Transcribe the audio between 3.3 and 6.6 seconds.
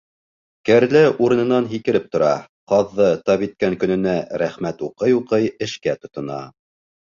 иткән көнөнә рәхмәт уҡый-уҡый эшкә тотона.